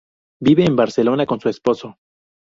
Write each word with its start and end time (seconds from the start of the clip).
Vive 0.41 0.65
en 0.65 0.75
Barcelona 0.75 1.27
con 1.27 1.39
su 1.39 1.47
esposo. 1.47 1.99